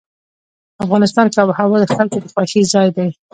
[0.85, 3.09] افغانستان کې آب وهوا د خلکو د خوښې ځای دی.